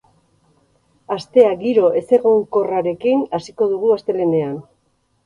[1.15, 4.57] Astea giro ezegonkorrarekin hasiko dugu astelehenean.